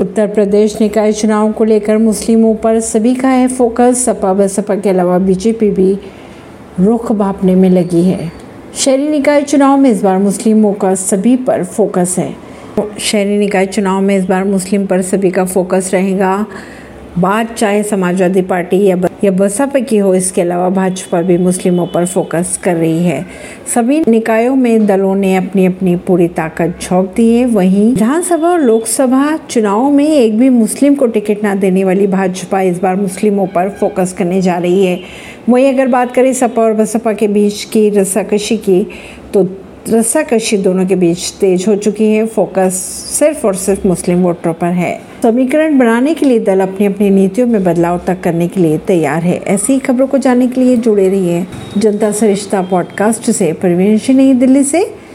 [0.00, 4.90] उत्तर प्रदेश निकाय चुनाव को लेकर मुस्लिमों पर सभी का है फोकस। सपा बसपा के
[4.90, 5.98] अलावा बीजेपी भी
[6.80, 8.30] रुख भापने में लगी है।
[8.74, 12.34] शहरी निकाय चुनाव में इस बार मुस्लिमों का सभी पर फोकस है।
[13.00, 16.46] शहरी निकाय चुनाव में इस बार मुस्लिम पर सभी का फोकस रहेगा।
[17.18, 22.04] बात चाहे समाजवादी पार्टी या या बसपा की हो, इसके अलावा भाजपा भी मुस्लिमों पर
[22.06, 23.24] फोकस कर रही है।
[23.74, 28.60] सभी निकायों में दलों ने अपनी अपनी पूरी ताकत झोंक दी है। वहीं विधानसभा और
[28.60, 33.46] लोकसभा चुनाव में एक भी मुस्लिम को टिकट ना देने वाली भाजपा इस बार मुस्लिमों
[33.46, 35.00] पर फोकस करने जा रही है।
[35.48, 38.86] वहीं अगर बात करें सपा और बसपा के बीच की रस्साकशी की
[39.34, 39.44] तो
[39.92, 42.74] रस्साकशी दोनों के बीच तेज हो चुकी है। फोकस
[43.18, 47.46] सिर्फ़ और सिर्फ़ मुस्लिम वोटरों पर है। समीकरण बनाने के लिए दल अपनी अपनी नीतियों
[47.46, 50.76] में बदलाव तक करने के लिए तैयार है। ऐसी ही खबरों को जानने के लिए
[50.76, 51.46] जुड़े रहिए
[51.78, 55.07] जनता सरिश्ता पॉडकास्ट से। परवीन नई दिल्ली से।